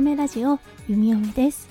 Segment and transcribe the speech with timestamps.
[0.00, 1.68] 嫁ラジオ弓嫁です。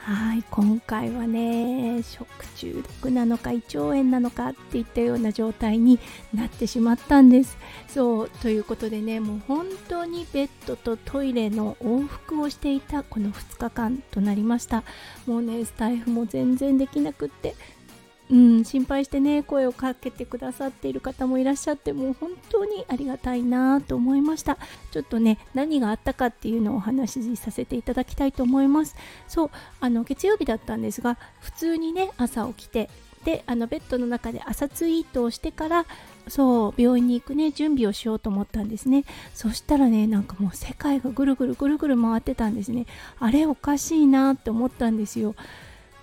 [0.00, 5.98] はい今回はね食中毒なのか胃腸炎なのかっていったような状態に
[6.34, 7.56] なってしまったんです。
[7.88, 14.84] そうということでねもう本当にベッドとトイレの往復をしていたこの2日間となりました。
[15.26, 17.56] もうねスタイフも全然できなくって
[18.28, 24.58] うん、心配してね声をかけてくださっている方もいらっしゃってもう本当にありがたいなと思いました。
[24.90, 28.96] ちょっとね何があったかっていうのをお話しさせていただきたいと思います。
[29.28, 32.90] そうあの月曜日だったんですが普通にね朝起きて
[33.24, 35.86] であのベッドの中で朝ツイートをしてから
[36.28, 39.04] そう病院に行くね準備をしようと思ったんですね。
[39.34, 42.86] そしたらねなんかもう世界がぐるぐるぐるぐる回ってたんですね。
[43.20, 45.36] あれおかしいなって思ったんですよ。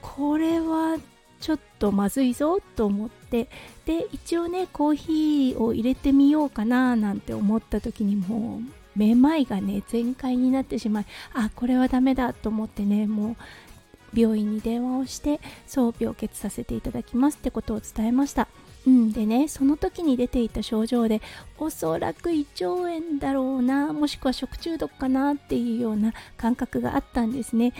[0.01, 0.97] これは
[1.43, 3.49] ちょっとまずいぞと思って
[3.85, 8.61] で一応ねコーヒーを入れてみようかななんて思った時にも
[8.95, 18.47] うめまいがね全開になってしまいあこれはダメだと思ってねもう病院に電話をしてそう病欠させていただきますってことを伝えました。
[18.87, 21.21] うん、でねその時に出ていた症状で
[21.57, 27.73] おそらく胃腸炎だろうなもしくは食中毒かなっていうような感覚があったんですね。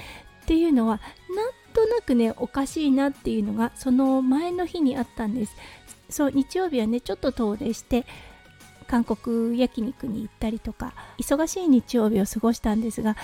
[0.43, 0.99] っていうのは
[1.33, 5.55] なんとなくねおかしいなっていうのがその前の日にあったんです。
[6.09, 8.05] そう日曜日はねちょっと遠出して
[8.87, 13.17] 韓国焼肉に行ったりとか忙しい日曜日を過ごしたんですが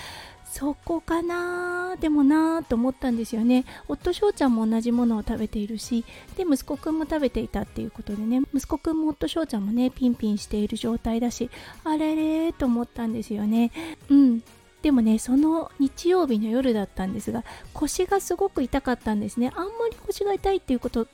[0.44, 3.64] そこかなでもなーと思ったんですよね。
[3.86, 6.04] 夫翔ちゃんも同じものを食べているし
[6.36, 11.50] で息子くんも食べていたっていうことでね息子くんも夫翔ちゃんもねピンピンしている状態だし
[11.84, 13.70] あれれと思ったんですよね。
[14.08, 14.42] うん。
[14.82, 19.52] でもねその日曜日の夜だったんですが腰がすごく痛かったんですね。
[19.54, 21.06] あんまり腰が痛いっていうことっ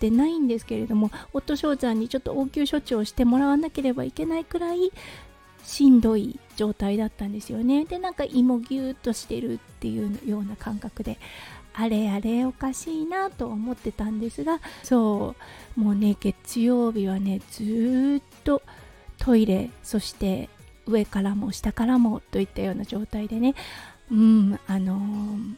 [0.00, 4.90] てないんですけれども夫翔ちゃんにちょっと応急処置をしてもらわなければいけないくらい
[5.62, 7.84] しんどい状態だったんですよね。
[7.84, 11.18] でなんか胃もぎゅーっとしてるっていうような感覚で
[11.74, 15.34] あれあれおかしいなと思ってたんですがそ
[15.76, 18.62] うもうね月曜日はねずっと
[19.18, 20.48] トイレそして
[20.90, 23.54] 上からも下からもといったような状態でね。
[24.10, 25.56] うんあのー、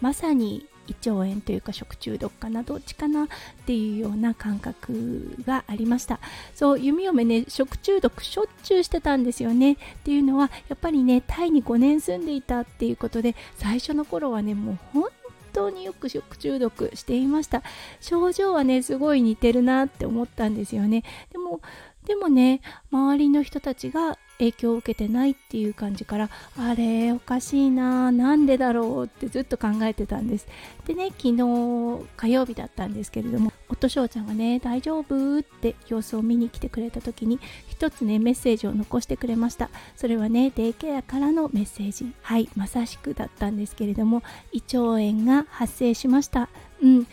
[0.00, 3.26] まさに胃腸炎というか食中毒かなどっちかなっ
[3.66, 6.18] ていうような感覚がありました。
[6.54, 9.72] そう弓嫁ね食中毒しょっちゅうしてたんですよね。
[9.72, 15.04] っていうのはやっぱりねタイに5年住んでいたっていうことで最初の頃はねもう本
[15.52, 17.62] 当によく食中毒していました。
[18.00, 21.04] 症状はねすごい似てるなって思ったんですよね。
[21.32, 21.60] でも
[22.06, 30.46] でもね周りの人たちが影響を受けてないっていう感じからあれおかしいななんでだろうってずっと考えてたんです。
[30.86, 39.70] でね昨日火曜日だったんですけれども夫翔ちゃんがね大丈夫って様子を見に来てくれた時に一つねメッセージを残してくれました。
[39.96, 42.12] それはねデイケアからのメッセージ。
[42.22, 46.48] はいまさしくだったんですけれども胃腸炎が発生しました。
[46.82, 47.06] うん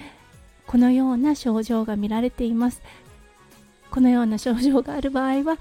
[0.65, 2.81] このような症状が見られています。
[3.89, 5.57] このような症状がある場合は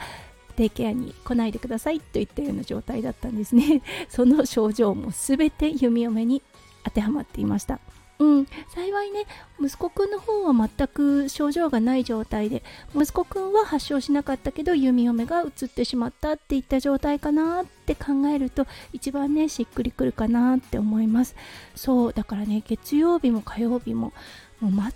[0.57, 3.83] デイケアに来ないでくださいといったような状態だったんですね。
[4.09, 6.43] その症状も全て弓嫁に
[6.85, 7.79] 当てはまっていました。
[8.19, 9.27] うん、幸いね
[9.61, 12.63] 息子くんの方は全く症状がない状態で
[12.95, 21.37] 息子くんは発症しなかったけど弓嫁が移ってしまったっていった状態かなって考えると一番ねしっくりくるかなって思います。
[21.75, 24.15] そうだからね月曜日も火曜日も
[24.61, 24.93] もう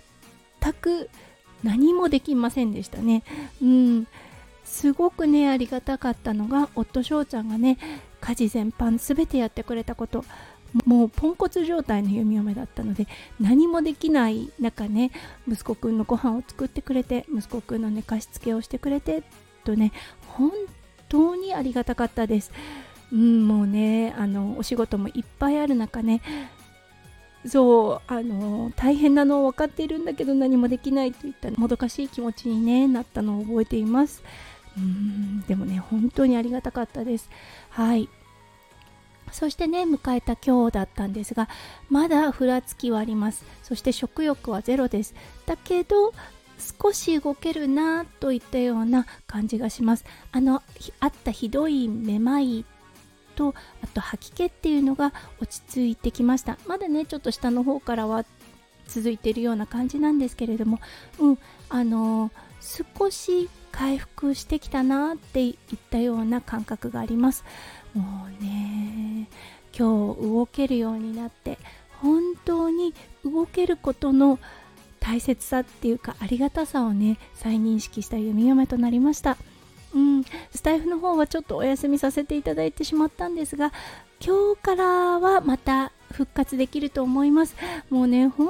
[0.61, 1.09] 全く
[1.63, 3.23] 何もできませんでしたね。
[3.61, 4.07] うん。
[4.71, 7.77] すごくねありがたかったのが夫翔ちゃんがね
[8.21, 10.23] 家事全般全てやってくれたこと。
[10.85, 13.05] もうポンコツ状態の弓嫁だったので
[13.41, 15.11] 何もできない中ね
[15.45, 19.21] 息子くんのご飯を作ってくれて息子くんの寝かしつけをしてくれて
[19.65, 19.91] とね
[20.27, 20.51] 本
[21.09, 22.53] 当にありがたかったです。
[23.11, 26.21] うんもうねあのお仕事もいっぱいある中ね
[27.45, 34.23] そうあの大変なのを分かっているんだけど何もできないといったもどかしい気持ちに、ね、なったのを覚えています。
[34.77, 37.29] うんでもね本当にありがたかったです。
[37.69, 38.09] はい。
[39.31, 41.47] そしてね迎えた今日だったんですが
[41.89, 43.45] まだふらつきはあります。
[43.63, 45.13] そして食欲はゼロです。
[45.45, 46.13] だけど
[46.81, 50.05] 少し動けるなといったような感じがします。
[50.31, 50.61] あの
[50.99, 52.65] あったひどいめまい
[53.35, 56.57] とあと吐き気っていうのが落ち着いてきました。
[56.67, 58.25] まだねちょっと下の方からは
[58.87, 60.79] 続いているような感じなんですけれども
[61.17, 67.43] うんあのー、少し回復してきたなっていったような感覚があります。
[67.93, 69.27] もうね
[69.77, 71.57] 今日動けるようになって
[72.01, 74.39] 本当に動けることの
[74.99, 79.37] 大切さっていうかありがたさをね再認識した弓嫁となりました。
[79.93, 83.73] うんスタイフの方はちょっとお休みさせていただいてしまったんですが
[84.25, 84.85] 今日から
[85.19, 87.55] はまた復活できると思います。
[87.89, 88.49] もうね本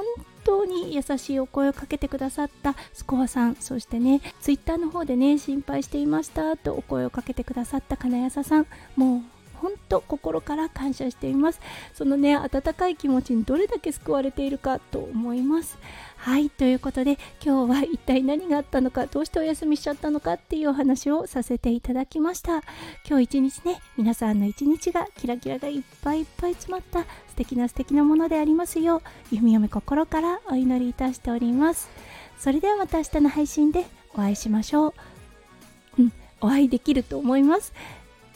[0.52, 9.20] 当に優しいお声をかけてくださったスコアさんそしてねツイッターの方でね心配していましたとお声をかけてくださった金谷さんもう
[9.62, 11.60] 本当心から感謝しています。
[11.94, 15.78] そのね温かい気持ちにどれだけ救われているかと思います。
[16.16, 22.62] はいということで今日は一体何があったのかどうしてお休みしちゃったのかっていうお話をさせていただきました。
[23.08, 31.88] 今日一日ね皆さんの一日がキラキラがいっぱいいっぱい詰まった素敵な素敵なものでありますよう弓嫁心からお祈りいたしております。
[32.38, 34.94] それではまた明日の配信でお会いしましょう。
[35.98, 37.72] うんお会いできると思います。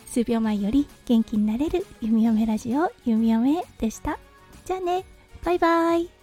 [0.06, 4.18] 数秒前より元気になれる弓嫁ラジオ弓嫁でした。
[4.64, 5.04] じゃあね、
[5.44, 6.15] バイバイ。